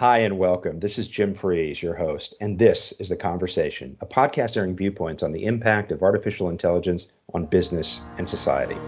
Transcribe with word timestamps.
Hi, 0.00 0.20
and 0.20 0.38
welcome. 0.38 0.80
This 0.80 0.98
is 0.98 1.08
Jim 1.08 1.34
Freeze, 1.34 1.82
your 1.82 1.94
host, 1.94 2.34
and 2.40 2.58
this 2.58 2.94
is 2.98 3.10
The 3.10 3.16
Conversation, 3.16 3.98
a 4.00 4.06
podcast 4.06 4.56
airing 4.56 4.74
viewpoints 4.74 5.22
on 5.22 5.30
the 5.30 5.44
impact 5.44 5.92
of 5.92 6.02
artificial 6.02 6.48
intelligence 6.48 7.08
on 7.34 7.44
business 7.44 8.00
and 8.16 8.26
society. 8.26 8.78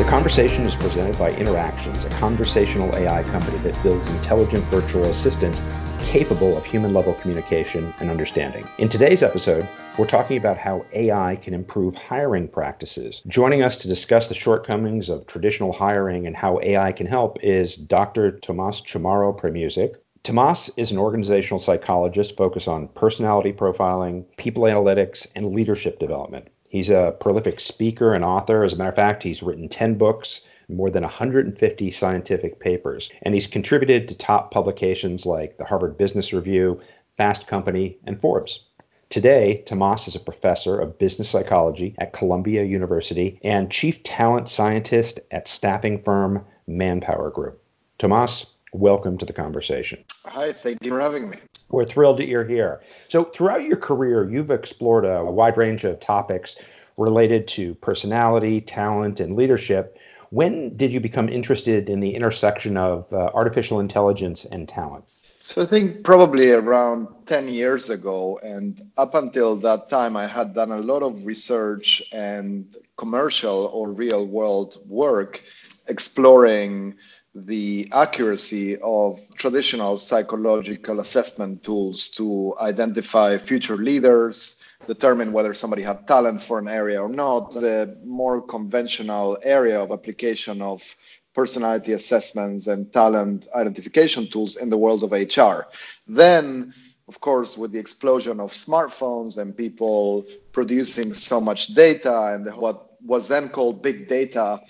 The 0.00 0.06
Conversation 0.06 0.64
is 0.64 0.74
presented 0.74 1.18
by 1.18 1.30
Interactions, 1.32 2.06
a 2.06 2.08
conversational 2.12 2.96
AI 2.96 3.22
company 3.24 3.58
that 3.58 3.80
builds 3.82 4.08
intelligent 4.08 4.64
virtual 4.64 5.04
assistants 5.04 5.60
capable 6.04 6.56
of 6.56 6.64
human 6.64 6.94
level 6.94 7.12
communication 7.12 7.92
and 8.00 8.08
understanding. 8.08 8.66
In 8.78 8.88
today's 8.88 9.22
episode, 9.22 9.68
we're 9.98 10.06
talking 10.06 10.38
about 10.38 10.56
how 10.56 10.86
AI 10.94 11.36
can 11.36 11.52
improve 11.52 11.96
hiring 11.96 12.48
practices. 12.48 13.20
Joining 13.26 13.62
us 13.62 13.76
to 13.76 13.88
discuss 13.88 14.28
the 14.28 14.34
shortcomings 14.34 15.10
of 15.10 15.26
traditional 15.26 15.70
hiring 15.70 16.26
and 16.26 16.34
how 16.34 16.60
AI 16.62 16.92
can 16.92 17.06
help 17.06 17.38
is 17.42 17.76
Dr. 17.76 18.30
Tomas 18.30 18.80
Chamorro 18.80 19.38
Premuzic. 19.38 19.96
Tomas 20.22 20.70
is 20.78 20.90
an 20.90 20.96
organizational 20.96 21.58
psychologist 21.58 22.38
focused 22.38 22.68
on 22.68 22.88
personality 22.88 23.52
profiling, 23.52 24.24
people 24.38 24.62
analytics, 24.62 25.26
and 25.34 25.52
leadership 25.54 25.98
development. 25.98 26.48
He's 26.70 26.88
a 26.88 27.16
prolific 27.18 27.58
speaker 27.58 28.14
and 28.14 28.24
author. 28.24 28.62
As 28.62 28.72
a 28.72 28.76
matter 28.76 28.90
of 28.90 28.96
fact, 28.96 29.24
he's 29.24 29.42
written 29.42 29.68
10 29.68 29.96
books 29.98 30.42
more 30.68 30.88
than 30.88 31.02
150 31.02 31.90
scientific 31.90 32.60
papers, 32.60 33.10
and 33.22 33.34
he's 33.34 33.48
contributed 33.48 34.06
to 34.08 34.14
top 34.16 34.52
publications 34.52 35.26
like 35.26 35.58
the 35.58 35.64
Harvard 35.64 35.98
Business 35.98 36.32
Review, 36.32 36.80
Fast 37.16 37.48
Company, 37.48 37.98
and 38.04 38.20
Forbes. 38.20 38.64
Today, 39.08 39.64
Tomas 39.66 40.06
is 40.06 40.14
a 40.14 40.20
professor 40.20 40.78
of 40.78 40.96
business 40.96 41.28
psychology 41.28 41.96
at 41.98 42.12
Columbia 42.12 42.62
University 42.62 43.40
and 43.42 43.68
chief 43.68 44.00
talent 44.04 44.48
scientist 44.48 45.18
at 45.32 45.48
staffing 45.48 46.00
firm 46.00 46.44
Manpower 46.68 47.30
Group. 47.30 47.60
Tomas, 47.98 48.46
welcome 48.72 49.18
to 49.18 49.26
the 49.26 49.32
conversation. 49.32 50.04
Hi, 50.26 50.52
thank 50.52 50.84
you 50.84 50.92
for 50.92 51.00
having 51.00 51.30
me. 51.30 51.38
We're 51.70 51.84
thrilled 51.84 52.18
that 52.18 52.28
you're 52.28 52.44
here. 52.44 52.80
So, 53.08 53.24
throughout 53.24 53.62
your 53.62 53.76
career, 53.76 54.28
you've 54.28 54.50
explored 54.50 55.04
a 55.04 55.24
wide 55.24 55.56
range 55.56 55.84
of 55.84 56.00
topics 56.00 56.56
related 56.96 57.48
to 57.48 57.74
personality, 57.76 58.60
talent, 58.60 59.20
and 59.20 59.36
leadership. 59.36 59.96
When 60.30 60.76
did 60.76 60.92
you 60.92 61.00
become 61.00 61.28
interested 61.28 61.88
in 61.88 62.00
the 62.00 62.14
intersection 62.14 62.76
of 62.76 63.12
uh, 63.12 63.30
artificial 63.34 63.80
intelligence 63.80 64.44
and 64.44 64.68
talent? 64.68 65.04
So 65.42 65.62
I 65.62 65.64
think 65.64 66.04
probably 66.04 66.52
around 66.52 67.08
10 67.24 67.48
years 67.48 67.88
ago. 67.88 68.38
And 68.42 68.82
up 68.98 69.14
until 69.14 69.56
that 69.56 69.88
time, 69.88 70.14
I 70.14 70.26
had 70.26 70.54
done 70.54 70.70
a 70.70 70.80
lot 70.80 71.02
of 71.02 71.24
research 71.24 72.02
and 72.12 72.76
commercial 72.98 73.70
or 73.72 73.90
real 73.90 74.26
world 74.26 74.76
work 74.86 75.42
exploring 75.88 76.94
the 77.34 77.88
accuracy 77.92 78.76
of 78.78 79.20
traditional 79.34 79.96
psychological 79.96 81.00
assessment 81.00 81.62
tools 81.62 82.10
to 82.10 82.54
identify 82.60 83.38
future 83.38 83.76
leaders, 83.76 84.64
determine 84.86 85.32
whether 85.32 85.54
somebody 85.54 85.82
had 85.82 86.06
talent 86.08 86.42
for 86.42 86.58
an 86.58 86.68
area 86.68 87.00
or 87.00 87.08
not. 87.08 87.52
The 87.54 87.96
more 88.04 88.42
conventional 88.42 89.38
area 89.42 89.80
of 89.80 89.92
application 89.92 90.60
of 90.60 90.96
personality 91.32 91.92
assessments 91.92 92.66
and 92.66 92.92
talent 92.92 93.46
identification 93.54 94.26
tools 94.26 94.56
in 94.56 94.68
the 94.68 94.76
world 94.76 95.04
of 95.04 95.12
HR. 95.12 95.68
Then, 96.08 96.74
of 97.06 97.20
course, 97.20 97.56
with 97.56 97.70
the 97.70 97.78
explosion 97.78 98.40
of 98.40 98.50
smartphones 98.52 99.38
and 99.38 99.56
people 99.56 100.24
producing 100.52 101.14
so 101.14 101.40
much 101.40 101.68
data 101.68 102.34
and 102.34 102.46
what 102.56 102.90
was 103.04 103.28
then 103.28 103.48
called 103.48 103.82
big 103.82 104.08
data 104.08 104.60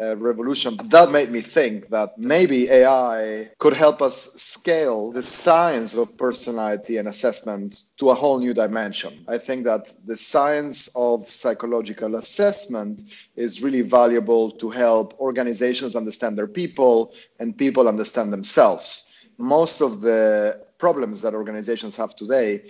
uh, 0.00 0.16
revolution. 0.16 0.76
That 0.84 1.10
made 1.10 1.30
me 1.30 1.40
think 1.40 1.88
that 1.88 2.16
maybe 2.16 2.68
AI 2.68 3.50
could 3.58 3.74
help 3.74 4.00
us 4.00 4.34
scale 4.34 5.10
the 5.12 5.22
science 5.22 5.94
of 5.94 6.16
personality 6.16 6.98
and 6.98 7.08
assessment 7.08 7.84
to 7.98 8.10
a 8.10 8.14
whole 8.14 8.38
new 8.38 8.54
dimension. 8.54 9.24
I 9.28 9.38
think 9.38 9.64
that 9.64 9.92
the 10.06 10.16
science 10.16 10.88
of 10.94 11.26
psychological 11.30 12.16
assessment 12.16 13.02
is 13.36 13.62
really 13.62 13.82
valuable 13.82 14.52
to 14.52 14.70
help 14.70 15.18
organizations 15.18 15.96
understand 15.96 16.38
their 16.38 16.46
people 16.46 17.12
and 17.38 17.56
people 17.56 17.88
understand 17.88 18.32
themselves. 18.32 19.14
Most 19.38 19.80
of 19.80 20.02
the 20.02 20.60
problems 20.78 21.20
that 21.22 21.34
organizations 21.34 21.96
have 21.96 22.14
today 22.14 22.62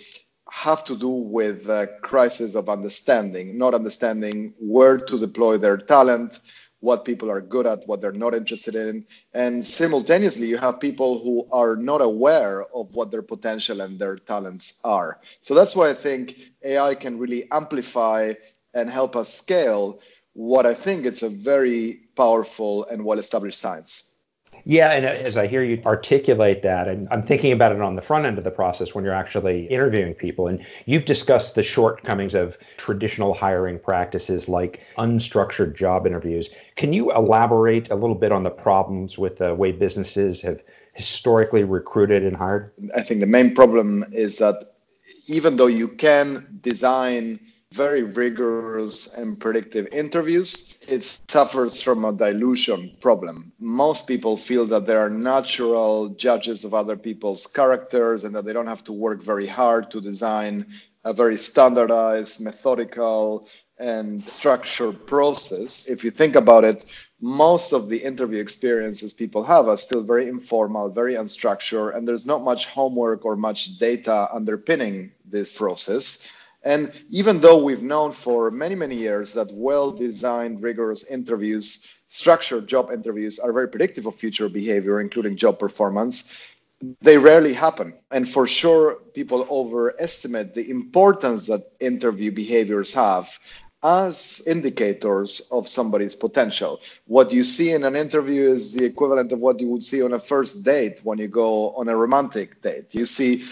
have 0.51 0.85
to 0.85 0.97
do 0.97 1.09
with 1.09 1.69
a 1.69 1.89
crisis 2.03 2.55
of 2.55 2.69
understanding, 2.69 3.57
not 3.57 3.73
understanding 3.73 4.53
where 4.59 4.99
to 4.99 5.19
deploy 5.19 5.57
their 5.57 5.77
talent, 5.77 6.41
what 6.81 7.05
people 7.05 7.31
are 7.31 7.41
good 7.41 7.67
at, 7.67 7.87
what 7.87 8.01
they're 8.01 8.13
not 8.13 8.35
interested 8.35 8.75
in. 8.75 9.05
And 9.35 9.65
simultaneously, 9.65 10.47
you 10.47 10.59
have 10.59 10.81
people 10.81 11.19
who 11.19 11.47
are 11.53 11.77
not 11.77 12.01
aware 12.01 12.65
of 12.75 12.93
what 12.95 13.11
their 13.11 13.23
potential 13.23 13.83
and 13.83 13.99
their 13.99 14.17
talents 14.17 14.81
are. 14.85 15.21
So 15.41 15.55
that's 15.55 15.77
why 15.77 15.91
I 15.91 15.95
think 15.95 16.37
AI 16.65 16.95
can 16.95 17.19
really 17.19 17.51
amplify 17.53 18.33
and 18.75 18.89
help 18.89 19.17
us 19.17 19.33
scale 19.33 20.01
what 20.33 20.65
I 20.65 20.75
think 20.75 21.07
is 21.07 21.23
a 21.23 21.29
very 21.29 22.09
powerful 22.17 22.87
and 22.87 23.05
well 23.05 23.19
established 23.19 23.59
science. 23.59 24.10
Yeah, 24.65 24.93
and 24.93 25.07
as 25.07 25.37
I 25.37 25.47
hear 25.47 25.63
you 25.63 25.83
articulate 25.87 26.63
that, 26.63 26.89
and 26.89 27.09
I'm 27.11 27.23
thinking 27.23 27.53
about 27.53 27.73
it 27.73 27.81
on 27.81 27.97
the 27.97 28.03
front 28.03 28.27
end 28.27 28.39
of 28.39 28.45
the 28.45 28.51
process 28.51 28.95
when 28.95 29.05
you're 29.05 29.15
actually 29.15 29.67
interviewing 29.67 30.15
people, 30.15 30.47
and 30.47 30.65
you've 30.87 31.05
discussed 31.05 31.55
the 31.55 31.63
shortcomings 31.63 32.35
of 32.35 32.59
traditional 32.77 33.35
hiring 33.35 33.79
practices 33.79 34.49
like 34.49 34.81
unstructured 34.99 35.75
job 35.75 36.07
interviews. 36.07 36.51
Can 36.77 36.93
you 36.93 37.11
elaborate 37.13 37.91
a 37.91 37.95
little 37.95 38.17
bit 38.17 38.33
on 38.33 38.43
the 38.43 38.51
problems 38.51 39.19
with 39.19 39.37
the 39.37 39.55
way 39.55 39.73
businesses 39.73 40.43
have 40.43 40.63
historically 40.93 41.65
recruited 41.65 42.25
and 42.25 42.37
hired? 42.37 42.73
I 42.95 43.03
think 43.03 43.21
the 43.21 43.27
main 43.27 43.55
problem 43.55 44.05
is 44.13 44.37
that 44.37 44.75
even 45.27 45.57
though 45.57 45.69
you 45.69 45.89
can 45.89 46.59
design 46.61 47.41
very 47.73 48.03
rigorous 48.03 49.15
and 49.15 49.39
predictive 49.39 49.87
interviews, 49.93 50.77
it 50.89 51.05
suffers 51.29 51.81
from 51.81 52.05
a 52.05 52.13
dilution 52.13 52.97
problem. 53.01 53.53
Most 53.61 54.09
people 54.09 54.37
feel 54.37 54.67
that 54.67 54.87
they 54.87 54.97
are 54.97 55.09
natural 55.09 56.09
judges 56.09 56.65
of 56.65 56.75
other 56.75 56.97
people's 56.97 57.47
characters 57.47 58.25
and 58.25 58.35
that 58.35 58.45
they 58.45 58.53
don't 58.53 58.67
have 58.67 58.83
to 58.85 58.93
work 58.93 59.23
very 59.23 59.47
hard 59.47 59.89
to 59.93 60.01
design 60.01 60.67
a 61.05 61.13
very 61.13 61.37
standardized, 61.37 62.41
methodical, 62.41 63.49
and 63.79 64.29
structured 64.29 65.07
process. 65.07 65.89
If 65.89 66.03
you 66.03 66.11
think 66.11 66.35
about 66.35 66.65
it, 66.65 66.85
most 67.21 67.73
of 67.73 67.89
the 67.89 67.99
interview 67.99 68.41
experiences 68.41 69.15
people 69.15 69.45
have 69.45 69.69
are 69.69 69.77
still 69.77 70.03
very 70.03 70.29
informal, 70.29 70.91
very 70.91 71.15
unstructured, 71.15 71.97
and 71.97 72.07
there's 72.07 72.27
not 72.27 72.43
much 72.43 72.67
homework 72.67 73.25
or 73.25 73.37
much 73.37 73.79
data 73.79 74.29
underpinning 74.35 75.13
this 75.25 75.57
process. 75.57 76.31
And 76.63 76.93
even 77.09 77.41
though 77.41 77.63
we've 77.63 77.83
known 77.83 78.13
for 78.13 78.51
many, 78.51 78.75
many 78.75 78.97
years 78.97 79.33
that 79.33 79.49
well 79.53 79.91
designed, 79.91 80.63
rigorous 80.63 81.11
interviews, 81.11 81.89
structured 82.09 82.67
job 82.67 82.91
interviews 82.91 83.39
are 83.39 83.53
very 83.53 83.69
predictive 83.69 84.07
of 84.07 84.15
future 84.15 84.49
behavior, 84.49 85.01
including 85.01 85.37
job 85.37 85.59
performance, 85.59 86.39
they 87.01 87.17
rarely 87.17 87.53
happen. 87.53 87.95
And 88.11 88.29
for 88.29 88.47
sure, 88.47 88.97
people 89.15 89.47
overestimate 89.51 90.55
the 90.55 90.71
importance 90.71 91.47
that 91.47 91.73
interview 91.81 92.33
behaviors 92.33 92.93
have 92.95 93.39
as 93.83 94.43
indicators 94.47 95.49
of 95.53 95.69
somebody's 95.69 96.15
potential. 96.15 96.81
What 97.07 97.33
you 97.33 97.43
see 97.43 97.71
in 97.71 97.85
an 97.85 97.97
interview 97.97 98.51
is 98.51 98.75
the 98.75 98.85
equivalent 98.85 99.33
of 99.33 99.39
what 99.39 99.59
you 99.59 99.69
would 99.69 99.83
see 99.83 100.03
on 100.03 100.13
a 100.13 100.19
first 100.19 100.65
date 100.65 101.01
when 101.03 101.19
you 101.19 101.29
go 101.29 101.71
on 101.75 101.89
a 101.89 101.97
romantic 101.97 102.61
date. 102.61 102.95
You 102.95 103.07
see 103.07 103.45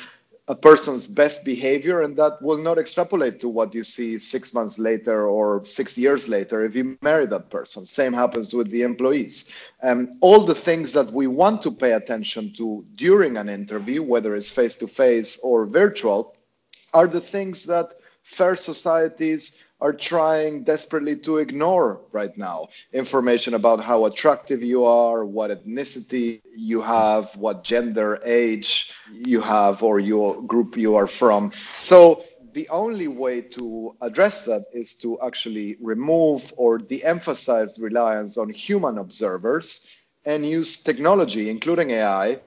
a 0.49 0.55
person's 0.55 1.07
best 1.07 1.45
behavior 1.45 2.01
and 2.03 2.17
that 2.17 2.41
will 2.41 2.57
not 2.57 2.79
extrapolate 2.79 3.39
to 3.39 3.49
what 3.51 3.75
you 3.75 3.85
see 3.85 4.19
six 4.19 4.55
months 4.55 4.79
later 4.79 5.29
or 5.29 5.65
six 5.67 5.97
years 5.99 6.27
later 6.27 6.65
if 6.65 6.75
you 6.75 6.97
marry 7.03 7.27
that 7.27 7.51
person. 7.51 7.85
Same 7.85 8.15
happens 8.15 8.55
with 8.55 8.71
the 8.71 8.83
employees. 8.83 9.53
Um, 9.83 10.15
all 10.23 10.41
the 10.41 10.55
things 10.55 10.93
that 10.93 11.13
we 11.13 11.27
want 11.27 11.63
to 11.63 11.71
pay 11.71 11.93
attention 11.93 12.55
to 12.55 12.85
during 12.95 13.37
an 13.37 13.51
interview 13.51 14.03
whether 14.03 14.35
it's 14.35 14.51
face 14.51 14.77
to 14.77 14.87
face 14.87 15.39
or 15.43 15.67
virtual 15.67 16.35
are 16.95 17.07
the 17.07 17.21
things 17.21 17.65
that 17.65 17.95
fair 18.23 18.57
societies 18.57 19.65
are 19.81 19.93
trying 19.93 20.65
desperately 20.65 21.15
to 21.15 21.39
ignore 21.39 22.01
right 22.13 22.37
now 22.37 22.69
information 22.93 23.55
about 23.55 23.81
how 23.81 24.07
attractive 24.07 24.63
you 24.63 24.85
are, 24.85 25.25
what 25.25 25.51
ethnicity 25.51 26.41
you 26.57 26.81
have, 26.81 27.35
what 27.37 27.63
gender, 27.63 28.21
age 28.25 28.93
you 29.13 29.41
have, 29.41 29.83
or 29.83 30.01
your 30.01 30.43
group 30.43 30.77
you 30.77 30.97
are 30.97 31.07
from. 31.07 31.53
So 31.79 32.25
the 32.53 32.69
only 32.71 33.09
way 33.09 33.41
to 33.41 33.95
address 34.01 34.45
that 34.47 34.65
is 34.73 34.95
to 34.95 35.21
actually 35.21 35.77
remove 35.81 36.53
or 36.57 36.79
de 36.79 37.05
emphasize 37.05 37.79
reliance 37.79 38.37
on 38.37 38.49
human 38.49 38.99
observers 38.99 39.89
and 40.25 40.45
use 40.45 40.83
technology, 40.83 41.51
including 41.51 41.91
AI, 41.93 42.39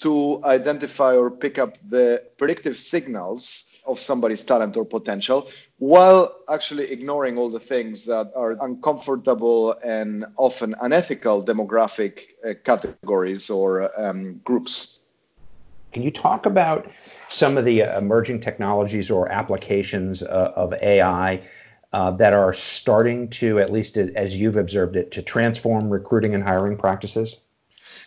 to 0.00 0.40
identify 0.44 1.14
or 1.14 1.30
pick 1.30 1.58
up 1.58 1.78
the 1.88 2.24
predictive 2.36 2.76
signals 2.76 3.71
of 3.86 3.98
somebody's 3.98 4.44
talent 4.44 4.76
or 4.76 4.84
potential 4.84 5.48
while 5.78 6.36
actually 6.48 6.90
ignoring 6.90 7.36
all 7.36 7.50
the 7.50 7.60
things 7.60 8.04
that 8.04 8.30
are 8.36 8.52
uncomfortable 8.64 9.74
and 9.84 10.24
often 10.36 10.74
unethical 10.80 11.44
demographic 11.44 12.20
uh, 12.48 12.54
categories 12.64 13.50
or 13.50 13.90
um, 14.00 14.40
groups. 14.44 15.00
Can 15.92 16.02
you 16.02 16.10
talk 16.10 16.46
about 16.46 16.90
some 17.28 17.58
of 17.58 17.64
the 17.64 17.80
emerging 17.80 18.40
technologies 18.40 19.10
or 19.10 19.30
applications 19.30 20.22
uh, 20.22 20.52
of 20.56 20.72
AI 20.82 21.42
uh, 21.92 22.10
that 22.12 22.32
are 22.32 22.52
starting 22.52 23.28
to, 23.28 23.58
at 23.58 23.70
least 23.70 23.98
as 23.98 24.38
you've 24.38 24.56
observed 24.56 24.96
it, 24.96 25.10
to 25.10 25.20
transform 25.20 25.90
recruiting 25.90 26.34
and 26.34 26.42
hiring 26.42 26.76
practices? 26.76 27.40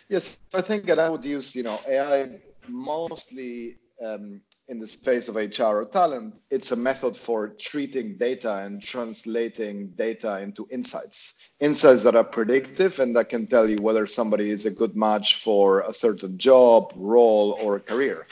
Yes, 0.08 0.38
I 0.54 0.60
think 0.60 0.86
that 0.86 0.98
I 0.98 1.08
would 1.08 1.24
use, 1.24 1.54
you 1.54 1.62
know, 1.62 1.80
AI 1.88 2.40
mostly 2.68 3.76
um, 4.04 4.40
in 4.68 4.80
the 4.80 4.86
space 4.86 5.28
of 5.28 5.36
HR 5.36 5.80
or 5.80 5.84
talent. 5.84 6.34
It's 6.50 6.72
a 6.72 6.76
method 6.76 7.16
for 7.16 7.50
treating 7.50 8.16
data 8.16 8.56
and 8.56 8.82
translating 8.82 9.90
data 9.90 10.38
into 10.38 10.66
insights. 10.70 11.40
Insights 11.60 12.02
that 12.02 12.16
are 12.16 12.24
predictive 12.24 12.98
and 12.98 13.14
that 13.16 13.28
can 13.28 13.46
tell 13.46 13.68
you 13.68 13.76
whether 13.76 14.06
somebody 14.06 14.50
is 14.50 14.66
a 14.66 14.70
good 14.70 14.96
match 14.96 15.42
for 15.42 15.80
a 15.82 15.92
certain 15.92 16.36
job, 16.36 16.92
role, 16.96 17.56
or 17.62 17.78
career. 17.78 18.26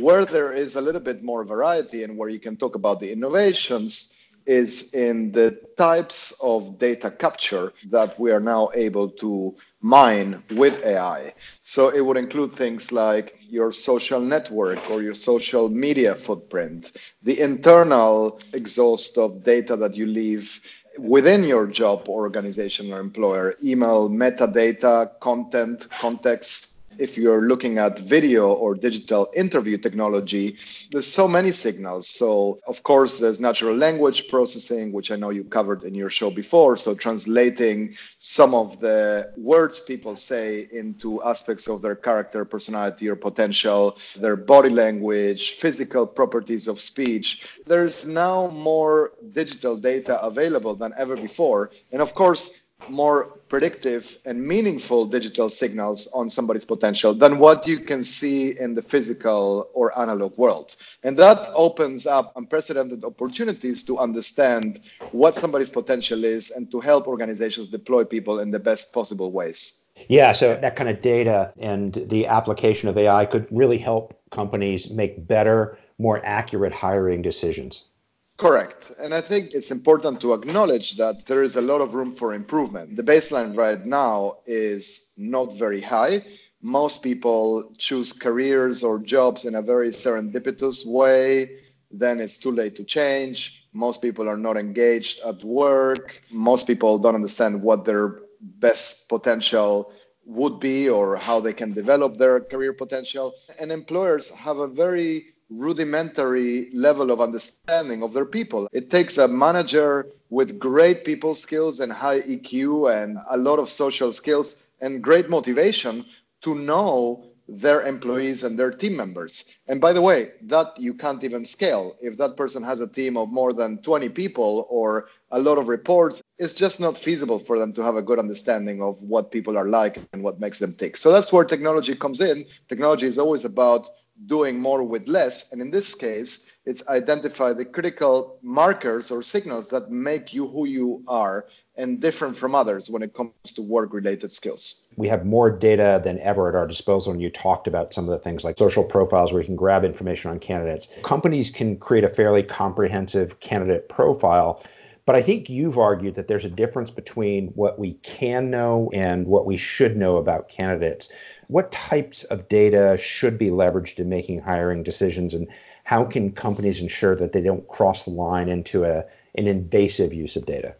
Where 0.00 0.24
there 0.24 0.52
is 0.52 0.74
a 0.74 0.80
little 0.80 1.00
bit 1.00 1.22
more 1.22 1.44
variety 1.44 2.02
and 2.02 2.16
where 2.16 2.30
you 2.30 2.40
can 2.40 2.56
talk 2.56 2.74
about 2.74 2.98
the 2.98 3.12
innovations 3.12 4.16
is 4.46 4.94
in 4.94 5.32
the 5.32 5.58
types 5.76 6.38
of 6.42 6.78
data 6.78 7.10
capture 7.10 7.72
that 7.90 8.18
we 8.18 8.30
are 8.30 8.40
now 8.40 8.70
able 8.74 9.08
to 9.08 9.54
mine 9.80 10.42
with 10.56 10.82
AI. 10.84 11.34
So 11.62 11.90
it 11.90 12.00
would 12.00 12.16
include 12.16 12.52
things 12.52 12.90
like 12.92 13.36
your 13.40 13.72
social 13.72 14.20
network 14.20 14.90
or 14.90 15.02
your 15.02 15.14
social 15.14 15.68
media 15.68 16.14
footprint, 16.14 16.92
the 17.22 17.40
internal 17.40 18.40
exhaust 18.52 19.18
of 19.18 19.44
data 19.44 19.76
that 19.76 19.94
you 19.94 20.06
leave 20.06 20.60
within 20.98 21.44
your 21.44 21.66
job 21.66 22.08
organization 22.08 22.92
or 22.92 23.00
employer, 23.00 23.56
email, 23.62 24.08
metadata, 24.08 25.18
content, 25.20 25.88
context, 25.90 26.73
if 26.98 27.16
you're 27.16 27.42
looking 27.48 27.78
at 27.78 27.98
video 27.98 28.52
or 28.52 28.74
digital 28.74 29.28
interview 29.34 29.78
technology, 29.78 30.56
there's 30.90 31.06
so 31.06 31.26
many 31.28 31.52
signals. 31.52 32.08
So, 32.08 32.60
of 32.66 32.82
course, 32.82 33.18
there's 33.18 33.40
natural 33.40 33.76
language 33.76 34.28
processing, 34.28 34.92
which 34.92 35.10
I 35.10 35.16
know 35.16 35.30
you 35.30 35.44
covered 35.44 35.84
in 35.84 35.94
your 35.94 36.10
show 36.10 36.30
before. 36.30 36.76
So, 36.76 36.94
translating 36.94 37.96
some 38.18 38.54
of 38.54 38.80
the 38.80 39.32
words 39.36 39.80
people 39.80 40.16
say 40.16 40.68
into 40.72 41.22
aspects 41.22 41.68
of 41.68 41.82
their 41.82 41.96
character, 41.96 42.44
personality, 42.44 43.08
or 43.08 43.16
potential, 43.16 43.98
their 44.16 44.36
body 44.36 44.70
language, 44.70 45.52
physical 45.52 46.06
properties 46.06 46.68
of 46.68 46.80
speech. 46.80 47.48
There's 47.66 48.06
now 48.06 48.48
more 48.48 49.12
digital 49.32 49.76
data 49.76 50.20
available 50.22 50.74
than 50.74 50.92
ever 50.96 51.16
before. 51.16 51.70
And 51.92 52.00
of 52.02 52.14
course, 52.14 52.63
more 52.88 53.38
predictive 53.48 54.18
and 54.24 54.42
meaningful 54.42 55.06
digital 55.06 55.48
signals 55.48 56.08
on 56.14 56.28
somebody's 56.28 56.64
potential 56.64 57.14
than 57.14 57.38
what 57.38 57.66
you 57.66 57.78
can 57.78 58.02
see 58.02 58.58
in 58.58 58.74
the 58.74 58.82
physical 58.82 59.68
or 59.74 59.96
analog 59.98 60.36
world. 60.36 60.76
And 61.02 61.16
that 61.18 61.50
opens 61.54 62.06
up 62.06 62.32
unprecedented 62.36 63.04
opportunities 63.04 63.84
to 63.84 63.98
understand 63.98 64.80
what 65.12 65.36
somebody's 65.36 65.70
potential 65.70 66.24
is 66.24 66.50
and 66.50 66.70
to 66.72 66.80
help 66.80 67.06
organizations 67.06 67.68
deploy 67.68 68.04
people 68.04 68.40
in 68.40 68.50
the 68.50 68.58
best 68.58 68.92
possible 68.92 69.30
ways. 69.30 69.88
Yeah, 70.08 70.32
so 70.32 70.56
that 70.56 70.74
kind 70.74 70.88
of 70.88 71.00
data 71.00 71.52
and 71.58 71.94
the 72.08 72.26
application 72.26 72.88
of 72.88 72.98
AI 72.98 73.26
could 73.26 73.46
really 73.50 73.78
help 73.78 74.20
companies 74.30 74.90
make 74.90 75.26
better, 75.28 75.78
more 75.98 76.20
accurate 76.24 76.72
hiring 76.72 77.22
decisions. 77.22 77.86
Correct. 78.36 78.90
And 78.98 79.14
I 79.14 79.20
think 79.20 79.52
it's 79.52 79.70
important 79.70 80.20
to 80.22 80.32
acknowledge 80.32 80.96
that 80.96 81.26
there 81.26 81.42
is 81.44 81.54
a 81.56 81.60
lot 81.62 81.80
of 81.80 81.94
room 81.94 82.10
for 82.10 82.34
improvement. 82.34 82.96
The 82.96 83.02
baseline 83.02 83.56
right 83.56 83.84
now 83.84 84.38
is 84.46 85.12
not 85.16 85.54
very 85.54 85.80
high. 85.80 86.24
Most 86.60 87.02
people 87.02 87.72
choose 87.78 88.12
careers 88.12 88.82
or 88.82 88.98
jobs 88.98 89.44
in 89.44 89.54
a 89.54 89.62
very 89.62 89.90
serendipitous 89.90 90.84
way. 90.84 91.60
Then 91.92 92.20
it's 92.20 92.38
too 92.38 92.50
late 92.50 92.74
to 92.76 92.84
change. 92.84 93.66
Most 93.72 94.02
people 94.02 94.28
are 94.28 94.36
not 94.36 94.56
engaged 94.56 95.20
at 95.24 95.44
work. 95.44 96.20
Most 96.32 96.66
people 96.66 96.98
don't 96.98 97.14
understand 97.14 97.62
what 97.62 97.84
their 97.84 98.22
best 98.40 99.08
potential 99.08 99.92
would 100.26 100.58
be 100.58 100.88
or 100.88 101.16
how 101.16 101.38
they 101.38 101.52
can 101.52 101.72
develop 101.72 102.16
their 102.16 102.40
career 102.40 102.72
potential. 102.72 103.32
And 103.60 103.70
employers 103.70 104.30
have 104.30 104.58
a 104.58 104.66
very 104.66 105.33
rudimentary 105.50 106.70
level 106.72 107.10
of 107.10 107.20
understanding 107.20 108.02
of 108.02 108.12
their 108.12 108.24
people. 108.24 108.68
It 108.72 108.90
takes 108.90 109.18
a 109.18 109.28
manager 109.28 110.06
with 110.30 110.58
great 110.58 111.04
people 111.04 111.34
skills 111.34 111.80
and 111.80 111.92
high 111.92 112.20
EQ 112.22 112.94
and 112.94 113.18
a 113.30 113.36
lot 113.36 113.58
of 113.58 113.70
social 113.70 114.12
skills 114.12 114.56
and 114.80 115.02
great 115.02 115.28
motivation 115.28 116.04
to 116.42 116.54
know 116.54 117.26
their 117.46 117.82
employees 117.82 118.42
and 118.42 118.58
their 118.58 118.70
team 118.70 118.96
members. 118.96 119.54
And 119.68 119.80
by 119.80 119.92
the 119.92 120.00
way, 120.00 120.32
that 120.42 120.72
you 120.78 120.94
can't 120.94 121.22
even 121.22 121.44
scale. 121.44 121.96
If 122.00 122.16
that 122.16 122.36
person 122.36 122.62
has 122.62 122.80
a 122.80 122.86
team 122.86 123.16
of 123.16 123.30
more 123.30 123.52
than 123.52 123.78
20 123.78 124.08
people 124.10 124.66
or 124.70 125.08
a 125.30 125.38
lot 125.38 125.58
of 125.58 125.68
reports, 125.68 126.22
it's 126.38 126.54
just 126.54 126.80
not 126.80 126.96
feasible 126.96 127.38
for 127.38 127.58
them 127.58 127.72
to 127.74 127.82
have 127.82 127.96
a 127.96 128.02
good 128.02 128.18
understanding 128.18 128.82
of 128.82 129.00
what 129.02 129.30
people 129.30 129.58
are 129.58 129.68
like 129.68 129.98
and 130.12 130.22
what 130.22 130.40
makes 130.40 130.58
them 130.58 130.72
tick. 130.72 130.96
So 130.96 131.12
that's 131.12 131.32
where 131.32 131.44
technology 131.44 131.94
comes 131.94 132.20
in. 132.20 132.46
Technology 132.68 133.06
is 133.06 133.18
always 133.18 133.44
about 133.44 133.88
doing 134.26 134.58
more 134.58 134.82
with 134.82 135.08
less. 135.08 135.52
And 135.52 135.60
in 135.60 135.70
this 135.70 135.94
case, 135.94 136.50
it's 136.66 136.86
identify 136.88 137.52
the 137.52 137.64
critical 137.64 138.38
markers 138.42 139.10
or 139.10 139.22
signals 139.22 139.68
that 139.70 139.90
make 139.90 140.32
you 140.32 140.48
who 140.48 140.66
you 140.66 141.02
are 141.08 141.46
and 141.76 142.00
different 142.00 142.36
from 142.36 142.54
others 142.54 142.88
when 142.88 143.02
it 143.02 143.14
comes 143.14 143.32
to 143.54 143.62
work 143.62 143.92
related 143.92 144.30
skills. 144.30 144.86
We 144.96 145.08
have 145.08 145.26
more 145.26 145.50
data 145.50 146.00
than 146.04 146.20
ever 146.20 146.48
at 146.48 146.54
our 146.54 146.66
disposal. 146.66 147.12
And 147.12 147.20
you 147.20 147.30
talked 147.30 147.66
about 147.66 147.92
some 147.92 148.04
of 148.04 148.10
the 148.10 148.18
things 148.18 148.44
like 148.44 148.56
social 148.58 148.84
profiles 148.84 149.32
where 149.32 149.42
you 149.42 149.46
can 149.46 149.56
grab 149.56 149.84
information 149.84 150.30
on 150.30 150.38
candidates. 150.38 150.88
Companies 151.02 151.50
can 151.50 151.76
create 151.76 152.04
a 152.04 152.08
fairly 152.08 152.42
comprehensive 152.42 153.40
candidate 153.40 153.88
profile. 153.88 154.62
But 155.06 155.16
I 155.16 155.22
think 155.22 155.50
you've 155.50 155.78
argued 155.78 156.14
that 156.14 156.28
there's 156.28 156.46
a 156.46 156.50
difference 156.50 156.90
between 156.90 157.48
what 157.48 157.78
we 157.78 157.94
can 158.02 158.50
know 158.50 158.90
and 158.94 159.26
what 159.26 159.44
we 159.44 159.58
should 159.58 159.96
know 159.96 160.16
about 160.16 160.48
candidates. 160.48 161.10
What 161.48 161.72
types 161.72 162.24
of 162.24 162.48
data 162.48 162.96
should 162.98 163.36
be 163.36 163.50
leveraged 163.50 163.98
in 163.98 164.08
making 164.08 164.40
hiring 164.40 164.82
decisions, 164.82 165.34
and 165.34 165.46
how 165.84 166.04
can 166.04 166.32
companies 166.32 166.80
ensure 166.80 167.14
that 167.16 167.32
they 167.32 167.42
don't 167.42 167.68
cross 167.68 168.04
the 168.04 168.10
line 168.12 168.48
into 168.48 168.84
a, 168.84 169.04
an 169.34 169.46
invasive 169.46 170.14
use 170.14 170.36
of 170.36 170.46
data? 170.46 170.74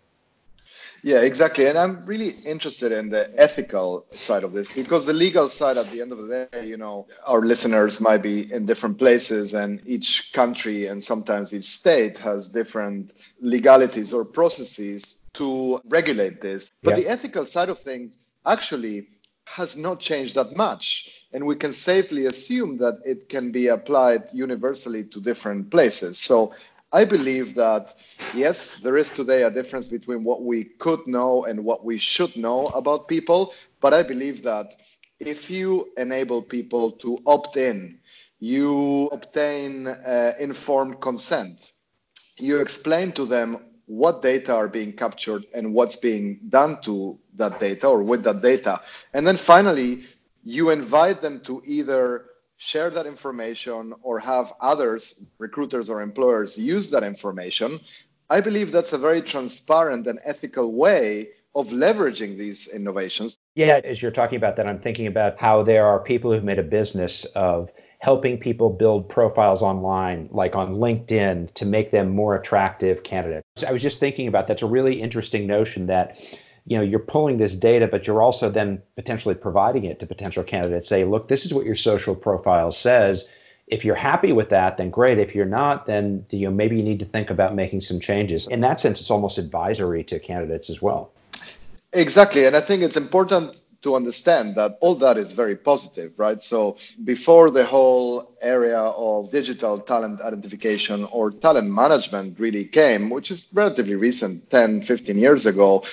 Yeah, 1.04 1.18
exactly. 1.18 1.66
And 1.66 1.76
I'm 1.76 2.02
really 2.06 2.30
interested 2.46 2.90
in 2.90 3.10
the 3.10 3.30
ethical 3.38 4.06
side 4.12 4.42
of 4.42 4.54
this 4.54 4.70
because 4.70 5.04
the 5.04 5.12
legal 5.12 5.50
side, 5.50 5.76
at 5.76 5.90
the 5.90 6.00
end 6.00 6.12
of 6.12 6.18
the 6.26 6.48
day, 6.50 6.64
you 6.66 6.78
know, 6.78 7.06
our 7.26 7.42
listeners 7.42 8.00
might 8.00 8.22
be 8.22 8.50
in 8.50 8.64
different 8.64 8.96
places 8.96 9.52
and 9.52 9.82
each 9.84 10.32
country 10.32 10.86
and 10.86 11.04
sometimes 11.04 11.52
each 11.52 11.66
state 11.66 12.16
has 12.16 12.48
different 12.48 13.12
legalities 13.38 14.14
or 14.14 14.24
processes 14.24 15.20
to 15.34 15.78
regulate 15.88 16.40
this. 16.40 16.72
But 16.82 16.96
yeah. 16.96 17.02
the 17.02 17.08
ethical 17.10 17.44
side 17.44 17.68
of 17.68 17.78
things 17.78 18.16
actually 18.46 19.08
has 19.46 19.76
not 19.76 20.00
changed 20.00 20.36
that 20.36 20.56
much. 20.56 21.26
And 21.34 21.44
we 21.44 21.56
can 21.56 21.74
safely 21.74 22.24
assume 22.26 22.78
that 22.78 23.00
it 23.04 23.28
can 23.28 23.52
be 23.52 23.66
applied 23.66 24.22
universally 24.32 25.04
to 25.04 25.20
different 25.20 25.70
places. 25.70 26.16
So 26.16 26.54
I 26.94 27.04
believe 27.04 27.56
that, 27.56 27.96
yes, 28.36 28.78
there 28.78 28.96
is 28.96 29.10
today 29.10 29.42
a 29.42 29.50
difference 29.50 29.88
between 29.88 30.22
what 30.22 30.44
we 30.44 30.62
could 30.78 31.04
know 31.08 31.44
and 31.44 31.64
what 31.64 31.84
we 31.84 31.98
should 31.98 32.36
know 32.36 32.66
about 32.66 33.08
people. 33.08 33.52
But 33.80 33.92
I 33.92 34.04
believe 34.04 34.44
that 34.44 34.76
if 35.18 35.50
you 35.50 35.88
enable 35.98 36.40
people 36.40 36.92
to 36.92 37.18
opt 37.26 37.56
in, 37.56 37.98
you 38.38 39.08
obtain 39.08 39.88
uh, 39.88 40.34
informed 40.38 41.00
consent, 41.00 41.72
you 42.38 42.60
explain 42.60 43.10
to 43.12 43.26
them 43.26 43.58
what 43.86 44.22
data 44.22 44.54
are 44.54 44.68
being 44.68 44.92
captured 44.92 45.46
and 45.52 45.74
what's 45.74 45.96
being 45.96 46.38
done 46.48 46.80
to 46.82 47.18
that 47.34 47.58
data 47.58 47.88
or 47.88 48.04
with 48.04 48.22
that 48.22 48.40
data. 48.40 48.80
And 49.14 49.26
then 49.26 49.36
finally, 49.36 50.04
you 50.44 50.70
invite 50.70 51.20
them 51.20 51.40
to 51.40 51.60
either 51.66 52.26
share 52.64 52.88
that 52.90 53.06
information 53.06 53.92
or 54.02 54.18
have 54.18 54.52
others, 54.60 55.26
recruiters 55.38 55.90
or 55.90 56.00
employers, 56.00 56.56
use 56.56 56.90
that 56.90 57.04
information. 57.04 57.78
I 58.30 58.40
believe 58.40 58.72
that's 58.72 58.94
a 58.94 58.98
very 58.98 59.20
transparent 59.20 60.06
and 60.06 60.18
ethical 60.24 60.72
way 60.72 61.28
of 61.54 61.68
leveraging 61.68 62.38
these 62.38 62.72
innovations. 62.74 63.36
Yeah, 63.54 63.80
as 63.84 64.00
you're 64.00 64.10
talking 64.10 64.36
about 64.36 64.56
that, 64.56 64.66
I'm 64.66 64.80
thinking 64.80 65.06
about 65.06 65.38
how 65.38 65.62
there 65.62 65.86
are 65.86 66.00
people 66.00 66.32
who've 66.32 66.42
made 66.42 66.58
a 66.58 66.64
business 66.64 67.26
of 67.36 67.70
helping 67.98 68.38
people 68.38 68.70
build 68.70 69.08
profiles 69.08 69.62
online, 69.62 70.28
like 70.32 70.56
on 70.56 70.76
LinkedIn, 70.76 71.52
to 71.54 71.66
make 71.66 71.90
them 71.90 72.10
more 72.10 72.34
attractive 72.34 73.02
candidates. 73.02 73.62
I 73.66 73.72
was 73.72 73.82
just 73.82 74.00
thinking 74.00 74.26
about 74.26 74.48
that's 74.48 74.62
a 74.62 74.66
really 74.66 75.00
interesting 75.00 75.46
notion 75.46 75.86
that 75.86 76.18
you 76.66 76.76
know 76.76 76.82
you're 76.82 76.98
pulling 76.98 77.38
this 77.38 77.54
data 77.54 77.86
but 77.86 78.06
you're 78.06 78.22
also 78.22 78.50
then 78.50 78.80
potentially 78.96 79.34
providing 79.34 79.84
it 79.84 80.00
to 80.00 80.06
potential 80.06 80.42
candidates 80.42 80.88
say 80.88 81.04
look 81.04 81.28
this 81.28 81.44
is 81.44 81.52
what 81.52 81.64
your 81.64 81.74
social 81.74 82.14
profile 82.14 82.72
says 82.72 83.28
if 83.66 83.84
you're 83.84 83.94
happy 83.96 84.32
with 84.32 84.50
that, 84.50 84.76
then 84.76 84.90
great. 84.90 85.18
If 85.18 85.34
you're 85.34 85.46
not, 85.46 85.86
then 85.86 86.26
you 86.30 86.46
know 86.46 86.54
maybe 86.54 86.76
you 86.76 86.82
need 86.82 86.98
to 86.98 87.06
think 87.06 87.30
about 87.30 87.54
making 87.54 87.80
some 87.80 87.98
changes. 87.98 88.46
In 88.48 88.60
that 88.60 88.80
sense, 88.80 89.00
it's 89.00 89.10
almost 89.10 89.38
advisory 89.38 90.04
to 90.04 90.18
candidates 90.18 90.68
as 90.68 90.82
well. 90.82 91.10
Exactly, 91.92 92.44
and 92.46 92.56
I 92.56 92.60
think 92.60 92.82
it's 92.82 92.96
important 92.96 93.60
to 93.82 93.94
understand 93.94 94.54
that 94.54 94.78
all 94.80 94.94
that 94.94 95.18
is 95.18 95.34
very 95.34 95.54
positive, 95.54 96.12
right? 96.16 96.42
So 96.42 96.78
before 97.04 97.50
the 97.50 97.66
whole 97.66 98.34
area 98.40 98.78
of 98.78 99.30
digital 99.30 99.78
talent 99.78 100.22
identification 100.22 101.06
or 101.12 101.30
talent 101.30 101.70
management 101.70 102.40
really 102.40 102.64
came, 102.64 103.10
which 103.10 103.30
is 103.30 103.50
relatively 103.54 103.94
recent, 103.94 104.50
10, 104.50 104.82
15 104.82 105.18
years 105.18 105.44
ago, 105.44 105.84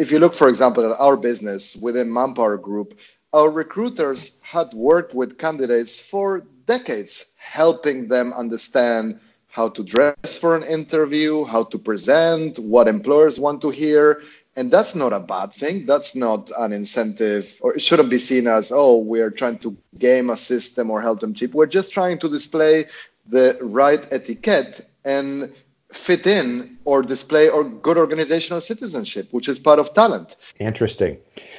if 0.00 0.10
you 0.10 0.18
look, 0.18 0.34
for 0.34 0.48
example, 0.48 0.82
at 0.90 0.98
our 0.98 1.14
business 1.14 1.76
within 1.76 2.10
Manpower 2.10 2.56
Group, 2.56 2.98
our 3.34 3.50
recruiters 3.50 4.40
had 4.42 4.72
worked 4.72 5.14
with 5.14 5.36
candidates 5.36 6.00
for 6.00 6.46
decades, 6.64 7.36
helping 7.38 8.08
them 8.08 8.32
understand 8.32 9.20
how 9.48 9.68
to 9.68 9.84
dress 9.84 10.38
for 10.38 10.56
an 10.56 10.62
interview, 10.62 11.44
how 11.44 11.64
to 11.64 11.76
present, 11.78 12.58
what 12.60 12.88
employers 12.88 13.38
want 13.38 13.60
to 13.60 13.68
hear. 13.68 14.22
And 14.56 14.70
that's 14.70 14.94
not 14.94 15.12
a 15.12 15.20
bad 15.20 15.52
thing. 15.52 15.84
That's 15.84 16.16
not 16.16 16.50
an 16.58 16.72
incentive, 16.72 17.54
or 17.60 17.74
it 17.74 17.82
shouldn't 17.82 18.08
be 18.08 18.18
seen 18.18 18.46
as, 18.46 18.72
oh, 18.74 18.96
we're 18.96 19.30
trying 19.30 19.58
to 19.58 19.76
game 19.98 20.30
a 20.30 20.36
system 20.36 20.90
or 20.90 21.02
help 21.02 21.20
them 21.20 21.34
cheap. 21.34 21.52
We're 21.52 21.66
just 21.66 21.92
trying 21.92 22.18
to 22.20 22.28
display 22.28 22.86
the 23.26 23.58
right 23.60 24.02
etiquette 24.10 24.88
and 25.04 25.52
fit 25.92 26.26
in 26.26 26.78
or 26.90 27.02
display 27.02 27.48
or 27.48 27.62
good 27.62 27.96
organizational 27.96 28.60
citizenship, 28.60 29.28
which 29.30 29.48
is 29.48 29.60
part 29.60 29.78
of 29.78 29.94
talent. 29.94 30.36
Interesting. 30.58 31.16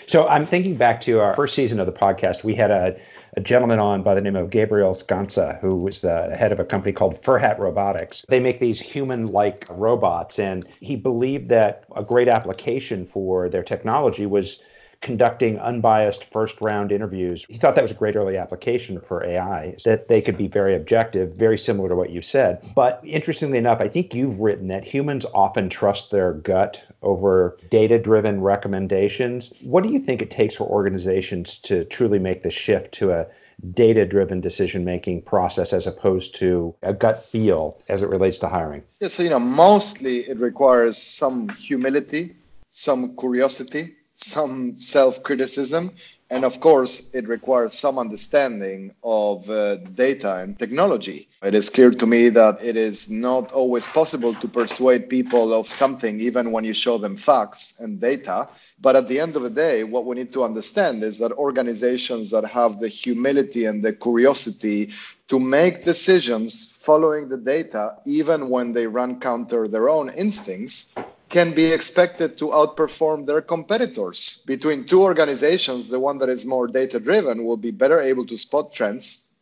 So 0.07 0.27
I'm 0.27 0.45
thinking 0.45 0.75
back 0.75 0.99
to 1.07 1.21
our 1.21 1.33
first 1.35 1.55
season 1.55 1.79
of 1.79 1.85
the 1.85 1.93
podcast. 1.93 2.43
We 2.43 2.53
had 2.53 2.69
a, 2.69 2.99
a 3.37 3.41
gentleman 3.41 3.79
on 3.79 4.03
by 4.03 4.13
the 4.13 4.19
name 4.19 4.35
of 4.35 4.49
Gabriel 4.49 4.93
Skantze, 4.93 5.57
who 5.61 5.77
was 5.77 6.01
the 6.01 6.35
head 6.35 6.51
of 6.51 6.59
a 6.59 6.65
company 6.65 6.91
called 6.91 7.21
Furhat 7.21 7.57
Robotics. 7.59 8.25
They 8.27 8.41
make 8.41 8.59
these 8.59 8.81
human-like 8.81 9.67
robots, 9.69 10.37
and 10.37 10.65
he 10.81 10.97
believed 10.97 11.47
that 11.47 11.85
a 11.95 12.03
great 12.03 12.27
application 12.27 13.05
for 13.05 13.47
their 13.47 13.63
technology 13.63 14.25
was 14.25 14.61
conducting 15.01 15.59
unbiased 15.59 16.31
first 16.31 16.61
round 16.61 16.91
interviews. 16.91 17.45
He 17.49 17.57
thought 17.57 17.75
that 17.75 17.81
was 17.81 17.91
a 17.91 17.95
great 17.95 18.15
early 18.15 18.37
application 18.37 18.99
for 19.01 19.25
AI, 19.25 19.75
that 19.83 20.07
they 20.07 20.21
could 20.21 20.37
be 20.37 20.47
very 20.47 20.75
objective, 20.75 21.35
very 21.35 21.57
similar 21.57 21.89
to 21.89 21.95
what 21.95 22.11
you 22.11 22.21
said. 22.21 22.63
But 22.75 23.01
interestingly 23.03 23.57
enough, 23.57 23.81
I 23.81 23.87
think 23.87 24.13
you've 24.13 24.39
written 24.39 24.67
that 24.67 24.83
humans 24.83 25.25
often 25.33 25.69
trust 25.69 26.11
their 26.11 26.33
gut 26.33 26.83
over 27.01 27.57
data 27.69 27.97
driven 27.97 28.41
recommendations. 28.41 29.51
What 29.61 29.83
do 29.83 29.89
you 29.89 29.99
think 29.99 30.21
it 30.21 30.29
takes 30.29 30.55
for 30.55 30.65
organizations 30.65 31.57
to 31.59 31.83
truly 31.85 32.19
make 32.19 32.43
the 32.43 32.51
shift 32.51 32.91
to 32.93 33.11
a 33.11 33.25
data 33.73 34.05
driven 34.05 34.41
decision 34.41 34.83
making 34.83 35.21
process 35.21 35.73
as 35.73 35.85
opposed 35.85 36.35
to 36.35 36.73
a 36.81 36.93
gut 36.93 37.25
feel 37.25 37.79
as 37.89 38.01
it 38.03 38.09
relates 38.09 38.39
to 38.39 38.47
hiring? 38.47 38.83
Yeah, 38.99 39.07
so, 39.07 39.23
you 39.23 39.29
know, 39.29 39.39
mostly 39.39 40.29
it 40.29 40.39
requires 40.39 40.97
some 40.97 41.49
humility, 41.49 42.35
some 42.69 43.15
curiosity, 43.15 43.95
some 44.23 44.77
self 44.79 45.23
criticism. 45.23 45.91
And 46.29 46.45
of 46.45 46.61
course, 46.61 47.13
it 47.13 47.27
requires 47.27 47.73
some 47.73 47.99
understanding 47.99 48.93
of 49.03 49.49
uh, 49.49 49.75
data 49.75 50.37
and 50.37 50.57
technology. 50.57 51.27
It 51.43 51.53
is 51.53 51.69
clear 51.69 51.91
to 51.91 52.05
me 52.07 52.29
that 52.29 52.63
it 52.63 52.77
is 52.77 53.09
not 53.09 53.51
always 53.51 53.85
possible 53.85 54.33
to 54.35 54.47
persuade 54.47 55.09
people 55.09 55.53
of 55.53 55.67
something, 55.67 56.21
even 56.21 56.53
when 56.53 56.63
you 56.63 56.73
show 56.73 56.97
them 56.97 57.17
facts 57.17 57.81
and 57.81 57.99
data. 57.99 58.47
But 58.79 58.95
at 58.95 59.09
the 59.09 59.19
end 59.19 59.35
of 59.35 59.43
the 59.43 59.49
day, 59.49 59.83
what 59.83 60.05
we 60.05 60.15
need 60.15 60.31
to 60.31 60.45
understand 60.45 61.03
is 61.03 61.17
that 61.17 61.33
organizations 61.33 62.29
that 62.31 62.45
have 62.45 62.79
the 62.79 62.87
humility 62.87 63.65
and 63.65 63.83
the 63.83 63.91
curiosity 63.91 64.91
to 65.27 65.37
make 65.37 65.83
decisions 65.83 66.71
following 66.81 67.27
the 67.27 67.37
data, 67.37 67.97
even 68.05 68.49
when 68.49 68.71
they 68.71 68.87
run 68.87 69.19
counter 69.19 69.67
their 69.67 69.89
own 69.89 70.09
instincts, 70.11 70.93
can 71.31 71.53
be 71.53 71.71
expected 71.71 72.37
to 72.37 72.47
outperform 72.49 73.25
their 73.25 73.41
competitors. 73.41 74.43
Between 74.45 74.83
two 74.83 75.01
organizations, 75.01 75.87
the 75.87 75.99
one 75.99 76.17
that 76.17 76.29
is 76.29 76.45
more 76.45 76.67
data 76.67 76.99
driven 76.99 77.45
will 77.45 77.57
be 77.57 77.71
better 77.71 78.01
able 78.01 78.25
to 78.25 78.37
spot 78.37 78.73
trends, 78.73 79.33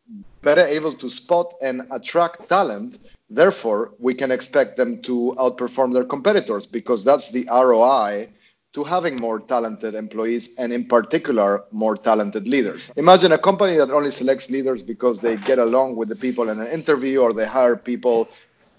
better 0.44 0.66
able 0.66 0.94
to 0.94 1.10
spot 1.10 1.56
and 1.64 1.82
attract 1.90 2.48
talent. 2.48 3.00
Therefore, 3.32 3.94
we 3.98 4.14
can 4.14 4.32
expect 4.32 4.78
them 4.78 5.02
to 5.02 5.36
outperform 5.40 5.94
their 5.94 6.06
competitors 6.06 6.68
because 6.68 7.04
that's 7.04 7.32
the 7.32 7.48
ROI 7.52 8.30
to 8.74 8.84
having 8.84 9.16
more 9.16 9.40
talented 9.40 9.96
employees 9.96 10.56
and 10.60 10.72
in 10.72 10.86
particular 10.86 11.64
more 11.72 11.98
talented 11.98 12.48
leaders. 12.48 12.92
Imagine 12.98 13.32
a 13.32 13.38
company 13.38 13.76
that 13.78 13.90
only 13.90 14.12
selects 14.12 14.52
leaders 14.52 14.84
because 14.84 15.22
they 15.22 15.38
get 15.38 15.58
along 15.58 15.96
with 15.96 16.08
the 16.08 16.16
people 16.16 16.52
in 16.52 16.60
an 16.60 16.68
interview 16.68 17.20
or 17.20 17.34
they 17.34 17.48
hire 17.48 17.76
people 17.76 18.30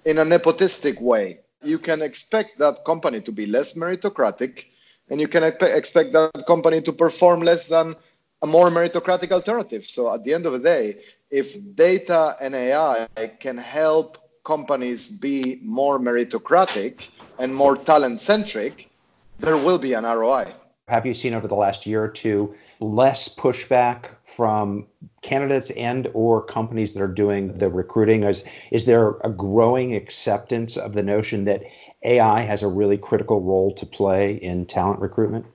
in 0.05 0.19
a 0.19 0.25
nepotistic 0.25 1.01
way 1.01 1.41
you 1.63 1.79
can 1.79 2.03
expect 2.03 2.59
that 2.59 2.85
company 2.85 3.21
to 3.21 3.33
be 3.33 3.47
less 3.47 3.75
meritocratic 3.75 4.67
and 5.11 5.21
you 5.21 5.29
can 5.29 5.43
expect 5.43 6.13
that 6.13 6.45
company 6.47 6.81
to 6.81 6.93
perform 6.93 7.41
less 7.41 7.67
than 7.67 7.95
a 8.43 8.47
more 8.47 8.71
meritocratic 8.71 9.33
alternative. 9.33 9.87
So 9.87 10.15
at 10.15 10.25
the 10.25 10.33
end 10.33 10.47
of 10.47 10.53
the 10.53 10.59
day, 10.61 11.03
if 11.31 11.57
data 11.75 12.37
and 12.41 12.55
AI 12.55 13.07
can 13.39 13.59
help 13.59 14.19
companies 14.45 15.09
be 15.09 15.61
more 15.63 15.99
meritocratic 15.99 17.09
and 17.39 17.55
more 17.55 17.77
talent 17.77 18.21
centric, 18.21 18.91
there 19.39 19.57
will 19.57 19.79
be 19.79 19.93
an 19.95 20.05
ROI. 20.05 20.53
Have 20.91 21.07
you 21.07 21.15
seen 21.15 21.35
over 21.35 21.47
the 21.47 21.55
last 21.55 21.87
year 21.87 22.03
or 22.03 22.09
two 22.09 22.53
less 22.81 23.33
pushback 23.33 24.07
from 24.25 24.89
candidates 25.23 25.71
and 25.71 26.09
or 26.15 26.43
companies 26.43 26.95
that 26.95 27.03
are 27.03 27.15
doing 27.23 27.55
the 27.55 27.69
recruiting 27.69 28.25
is 28.25 28.45
is 28.73 28.87
there 28.87 29.11
a 29.23 29.31
growing 29.31 29.95
acceptance 29.95 30.77
of 30.77 30.95
the 30.95 31.03
notion 31.03 31.45
that 31.45 31.63
AI 32.03 32.41
has 32.41 32.65
a 32.65 32.67
really 32.67 32.99
critical 32.99 33.41
role 33.41 33.73
to 33.75 33.87
play 33.87 34.35
in 34.35 34.67
talent 34.67 34.99
recruitment? 34.99 35.47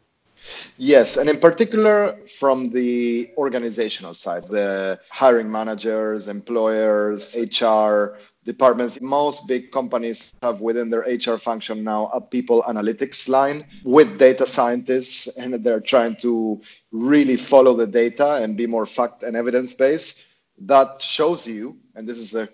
Yes, 0.77 1.17
and 1.17 1.29
in 1.29 1.39
particular 1.39 2.15
from 2.39 2.69
the 2.69 3.29
organizational 3.37 4.13
side, 4.13 4.43
the 4.45 4.99
hiring 5.09 5.51
managers, 5.51 6.27
employers, 6.29 7.35
HR, 7.35 8.17
departments. 8.45 9.01
Most 9.01 9.47
big 9.47 9.71
companies 9.71 10.33
have 10.41 10.61
within 10.61 10.89
their 10.89 11.01
HR 11.01 11.37
function 11.37 11.83
now 11.83 12.07
a 12.13 12.21
people 12.21 12.63
analytics 12.63 13.27
line 13.27 13.65
with 13.83 14.17
data 14.17 14.45
scientists, 14.45 15.37
and 15.37 15.53
they're 15.53 15.81
trying 15.81 16.15
to 16.17 16.61
really 16.91 17.37
follow 17.37 17.75
the 17.75 17.87
data 17.87 18.35
and 18.35 18.55
be 18.55 18.67
more 18.67 18.85
fact 18.85 19.23
and 19.23 19.35
evidence 19.35 19.73
based. 19.73 20.27
That 20.59 21.01
shows 21.01 21.45
you, 21.45 21.77
and 21.95 22.07
this 22.07 22.17
is 22.17 22.33
a 22.35 22.47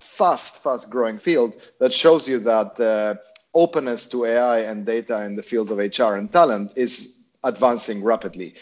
fast, 0.00 0.62
fast 0.62 0.88
growing 0.88 1.18
field, 1.18 1.56
that 1.80 1.92
shows 1.92 2.28
you 2.28 2.38
that 2.40 2.80
uh, 2.80 3.16
openness 3.54 4.08
to 4.08 4.24
AI 4.24 4.60
and 4.60 4.86
data 4.86 5.24
in 5.24 5.36
the 5.36 5.42
field 5.42 5.70
of 5.70 5.78
HR 5.78 6.14
and 6.14 6.32
talent 6.32 6.72
is 6.76 7.24
advancing 7.44 8.02
rapidly. 8.02 8.54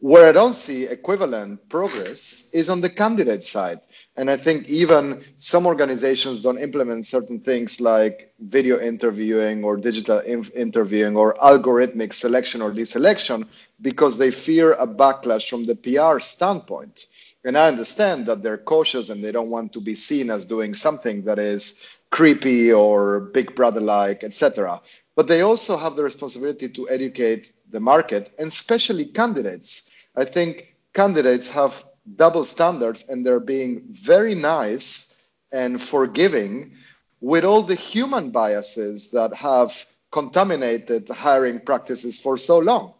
Where 0.00 0.28
I 0.28 0.32
don't 0.32 0.54
see 0.54 0.84
equivalent 0.84 1.68
progress 1.68 2.50
is 2.54 2.68
on 2.68 2.80
the 2.80 2.88
candidate 2.88 3.42
side 3.42 3.80
and 4.18 4.28
I 4.28 4.36
think 4.36 4.68
even 4.68 5.24
some 5.38 5.64
organizations 5.64 6.42
don't 6.42 6.58
implement 6.58 7.06
certain 7.06 7.38
things 7.38 7.80
like 7.80 8.34
video 8.40 8.80
interviewing 8.80 9.62
or 9.62 9.76
digital 9.76 10.18
inf- 10.18 10.50
interviewing 10.56 11.16
or 11.16 11.34
algorithmic 11.34 12.12
selection 12.12 12.60
or 12.60 12.72
deselection 12.72 13.46
because 13.80 14.18
they 14.18 14.32
fear 14.32 14.72
a 14.72 14.88
backlash 14.88 15.48
from 15.48 15.66
the 15.66 15.76
PR 15.76 16.18
standpoint. 16.18 17.06
And 17.44 17.56
I 17.56 17.68
understand 17.68 18.26
that 18.26 18.42
they're 18.42 18.58
cautious 18.58 19.08
and 19.08 19.22
they 19.22 19.30
don't 19.30 19.50
want 19.50 19.72
to 19.74 19.80
be 19.80 19.94
seen 19.94 20.30
as 20.30 20.44
doing 20.44 20.74
something 20.74 21.22
that 21.22 21.38
is 21.38 21.86
creepy 22.10 22.72
or 22.72 23.20
big 23.20 23.54
brother 23.54 23.80
like, 23.80 24.24
etc. 24.24 24.80
But 25.14 25.28
they 25.28 25.42
also 25.42 25.76
have 25.76 25.94
the 25.94 26.02
responsibility 26.02 26.68
to 26.70 26.88
educate 26.88 27.52
the 27.70 27.78
market 27.78 28.32
and 28.40 28.48
especially 28.48 29.04
candidates. 29.04 29.92
I 30.16 30.24
think 30.24 30.74
candidates 30.92 31.48
have 31.52 31.84
double 32.16 32.44
standards 32.44 33.04
and 33.08 33.24
they're 33.24 33.40
being 33.40 33.82
very 33.90 34.34
nice 34.34 35.22
and 35.52 35.80
forgiving 35.80 36.72
with 37.20 37.44
all 37.44 37.62
the 37.62 37.74
human 37.74 38.30
biases 38.30 39.10
that 39.10 39.34
have 39.34 39.86
contaminated 40.12 41.08
hiring 41.08 41.60
practices 41.60 42.20
for 42.20 42.38
so 42.38 42.58
long. 42.58 42.94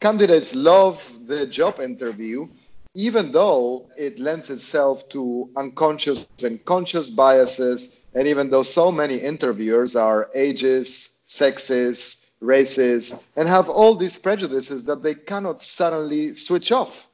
Candidates 0.00 0.54
love 0.54 0.96
the 1.26 1.46
job 1.46 1.80
interview, 1.80 2.48
even 2.94 3.30
though 3.32 3.88
it 3.96 4.18
lends 4.18 4.50
itself 4.50 5.08
to 5.10 5.50
unconscious 5.56 6.26
and 6.42 6.64
conscious 6.64 7.10
biases, 7.10 8.00
and 8.14 8.26
even 8.26 8.48
though 8.48 8.62
so 8.62 8.90
many 8.90 9.16
interviewers 9.16 9.94
are 9.94 10.30
ages, 10.34 11.20
sexes, 11.26 12.30
races, 12.40 13.28
and 13.36 13.48
have 13.48 13.68
all 13.68 13.94
these 13.94 14.16
prejudices 14.16 14.84
that 14.84 15.02
they 15.02 15.14
cannot 15.14 15.60
suddenly 15.60 16.34
switch 16.34 16.72
off. 16.72 17.07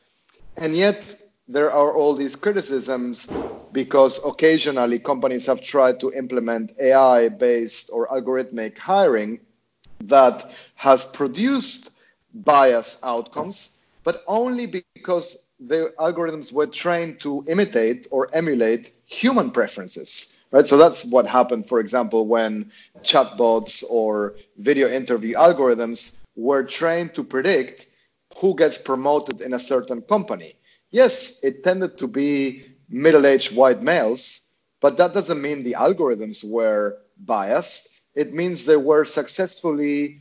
And 0.56 0.76
yet, 0.76 1.20
there 1.48 1.70
are 1.70 1.92
all 1.92 2.14
these 2.14 2.36
criticisms 2.36 3.28
because 3.72 4.24
occasionally 4.24 4.98
companies 4.98 5.46
have 5.46 5.60
tried 5.60 6.00
to 6.00 6.12
implement 6.12 6.72
AI 6.80 7.28
based 7.28 7.90
or 7.92 8.08
algorithmic 8.08 8.78
hiring 8.78 9.40
that 10.04 10.52
has 10.76 11.06
produced 11.06 11.90
bias 12.32 12.98
outcomes, 13.02 13.84
but 14.04 14.22
only 14.26 14.66
because 14.66 15.50
the 15.60 15.92
algorithms 15.98 16.52
were 16.52 16.66
trained 16.66 17.20
to 17.20 17.44
imitate 17.48 18.06
or 18.10 18.28
emulate 18.34 18.92
human 19.06 19.50
preferences, 19.50 20.44
right? 20.50 20.66
So 20.66 20.76
that's 20.76 21.10
what 21.10 21.26
happened, 21.26 21.68
for 21.68 21.80
example, 21.80 22.26
when 22.26 22.70
chatbots 23.02 23.84
or 23.90 24.34
video 24.58 24.88
interview 24.88 25.34
algorithms 25.36 26.20
were 26.36 26.64
trained 26.64 27.14
to 27.14 27.22
predict 27.22 27.88
who 28.38 28.54
gets 28.54 28.78
promoted 28.78 29.40
in 29.40 29.54
a 29.54 29.58
certain 29.58 30.02
company. 30.02 30.56
Yes, 30.90 31.42
it 31.42 31.64
tended 31.64 31.98
to 31.98 32.06
be 32.06 32.64
middle 32.88 33.26
aged 33.26 33.54
white 33.54 33.82
males, 33.82 34.42
but 34.80 34.96
that 34.96 35.14
doesn't 35.14 35.40
mean 35.40 35.62
the 35.62 35.76
algorithms 35.78 36.48
were 36.48 36.98
biased. 37.24 38.02
It 38.14 38.34
means 38.34 38.64
they 38.64 38.76
were 38.76 39.04
successfully 39.04 40.20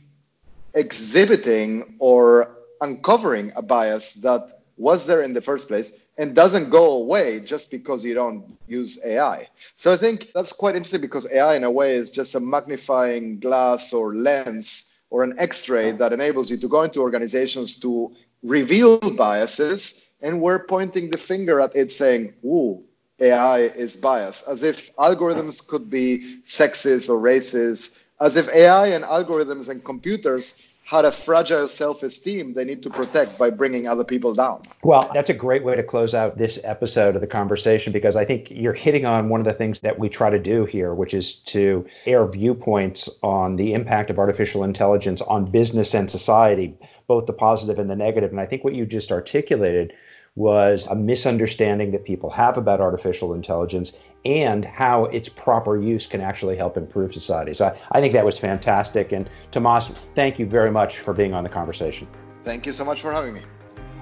exhibiting 0.74 1.96
or 1.98 2.56
uncovering 2.80 3.52
a 3.56 3.62
bias 3.62 4.14
that 4.14 4.62
was 4.76 5.06
there 5.06 5.22
in 5.22 5.32
the 5.32 5.40
first 5.40 5.68
place 5.68 5.96
and 6.18 6.34
doesn't 6.34 6.70
go 6.70 6.92
away 6.92 7.40
just 7.40 7.70
because 7.70 8.04
you 8.04 8.14
don't 8.14 8.56
use 8.66 8.98
AI. 9.04 9.48
So 9.74 9.92
I 9.92 9.96
think 9.96 10.30
that's 10.34 10.52
quite 10.52 10.76
interesting 10.76 11.00
because 11.00 11.30
AI, 11.30 11.54
in 11.54 11.64
a 11.64 11.70
way, 11.70 11.94
is 11.94 12.10
just 12.10 12.34
a 12.34 12.40
magnifying 12.40 13.38
glass 13.40 13.92
or 13.92 14.14
lens 14.14 14.93
or 15.14 15.22
an 15.22 15.32
x 15.38 15.68
ray 15.68 15.92
that 15.92 16.12
enables 16.12 16.50
you 16.50 16.56
to 16.56 16.66
go 16.66 16.82
into 16.82 16.98
organizations 16.98 17.78
to 17.78 18.12
reveal 18.42 18.98
biases. 18.98 20.02
And 20.22 20.40
we're 20.40 20.64
pointing 20.66 21.08
the 21.08 21.18
finger 21.18 21.60
at 21.60 21.76
it 21.76 21.92
saying, 21.92 22.34
ooh, 22.44 22.82
AI 23.20 23.60
is 23.84 23.94
biased, 23.94 24.48
as 24.48 24.64
if 24.64 24.92
algorithms 24.96 25.64
could 25.64 25.88
be 25.88 26.40
sexist 26.44 27.08
or 27.08 27.18
racist, 27.22 28.02
as 28.20 28.34
if 28.34 28.48
AI 28.48 28.88
and 28.88 29.04
algorithms 29.04 29.68
and 29.68 29.84
computers 29.84 30.60
had 30.84 31.06
a 31.06 31.12
fragile 31.12 31.66
self-esteem 31.66 32.52
they 32.52 32.64
need 32.64 32.82
to 32.82 32.90
protect 32.90 33.38
by 33.38 33.48
bringing 33.48 33.88
other 33.88 34.04
people 34.04 34.34
down. 34.34 34.60
Well, 34.82 35.10
that's 35.14 35.30
a 35.30 35.34
great 35.34 35.64
way 35.64 35.74
to 35.76 35.82
close 35.82 36.14
out 36.14 36.36
this 36.36 36.62
episode 36.62 37.14
of 37.14 37.22
the 37.22 37.26
conversation 37.26 37.90
because 37.90 38.16
I 38.16 38.24
think 38.26 38.50
you're 38.50 38.74
hitting 38.74 39.06
on 39.06 39.30
one 39.30 39.40
of 39.40 39.46
the 39.46 39.54
things 39.54 39.80
that 39.80 39.98
we 39.98 40.10
try 40.10 40.28
to 40.28 40.38
do 40.38 40.66
here, 40.66 40.94
which 40.94 41.14
is 41.14 41.36
to 41.36 41.86
air 42.04 42.26
viewpoints 42.26 43.08
on 43.22 43.56
the 43.56 43.72
impact 43.72 44.10
of 44.10 44.18
artificial 44.18 44.62
intelligence 44.62 45.22
on 45.22 45.50
business 45.50 45.94
and 45.94 46.10
society, 46.10 46.74
both 47.06 47.24
the 47.24 47.32
positive 47.32 47.78
and 47.78 47.88
the 47.88 47.96
negative. 47.96 48.30
And 48.30 48.40
I 48.40 48.44
think 48.44 48.62
what 48.62 48.74
you 48.74 48.84
just 48.84 49.10
articulated 49.10 49.94
was 50.36 50.86
a 50.88 50.94
misunderstanding 50.94 51.92
that 51.92 52.04
people 52.04 52.28
have 52.28 52.58
about 52.58 52.80
artificial 52.80 53.32
intelligence 53.32 53.92
and 54.24 54.64
how 54.64 55.04
its 55.06 55.28
proper 55.28 55.76
use 55.78 56.06
can 56.06 56.20
actually 56.20 56.56
help 56.56 56.76
improve 56.76 57.12
society. 57.12 57.52
So 57.54 57.66
I, 57.66 57.98
I, 57.98 58.00
think 58.00 58.12
that 58.14 58.24
was 58.24 58.38
fantastic. 58.38 59.12
And 59.12 59.28
Tomas, 59.50 59.88
thank 60.14 60.38
you 60.38 60.46
very 60.46 60.70
much 60.70 60.98
for 61.00 61.12
being 61.12 61.34
on 61.34 61.42
the 61.42 61.50
conversation. 61.50 62.08
Thank 62.42 62.66
you 62.66 62.72
so 62.72 62.84
much 62.84 63.00
for 63.00 63.12
having 63.12 63.34
me. 63.34 63.40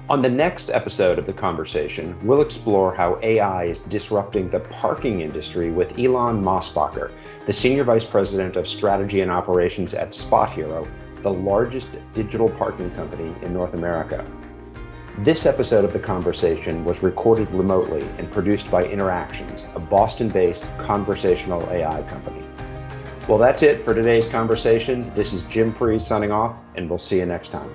On 0.09 0.21
the 0.21 0.29
next 0.29 0.69
episode 0.69 1.17
of 1.17 1.25
the 1.25 1.31
conversation, 1.31 2.17
we'll 2.27 2.41
explore 2.41 2.93
how 2.93 3.17
AI 3.23 3.63
is 3.63 3.79
disrupting 3.81 4.49
the 4.49 4.59
parking 4.59 5.21
industry 5.21 5.71
with 5.71 5.97
Elan 5.97 6.43
Mosbacher, 6.43 7.11
the 7.45 7.53
Senior 7.53 7.85
Vice 7.85 8.03
President 8.03 8.57
of 8.57 8.67
Strategy 8.67 9.21
and 9.21 9.31
Operations 9.31 9.93
at 9.93 10.09
SpotHero, 10.09 10.85
the 11.21 11.31
largest 11.31 11.87
digital 12.13 12.49
parking 12.49 12.91
company 12.91 13.33
in 13.43 13.53
North 13.53 13.73
America. 13.75 14.25
This 15.19 15.45
episode 15.45 15.85
of 15.85 15.93
The 15.93 15.99
Conversation 15.99 16.83
was 16.83 17.03
recorded 17.03 17.49
remotely 17.51 18.01
and 18.17 18.31
produced 18.31 18.71
by 18.71 18.83
Interactions, 18.83 19.67
a 19.75 19.79
Boston 19.79 20.27
based 20.27 20.65
conversational 20.79 21.61
AI 21.69 22.01
company. 22.09 22.41
Well, 23.27 23.37
that's 23.37 23.61
it 23.61 23.83
for 23.83 23.93
today's 23.93 24.27
conversation. 24.27 25.13
This 25.13 25.31
is 25.31 25.43
Jim 25.43 25.71
Freeze 25.71 26.05
signing 26.05 26.31
off, 26.31 26.55
and 26.73 26.89
we'll 26.89 26.97
see 26.97 27.19
you 27.19 27.27
next 27.27 27.49
time. 27.49 27.69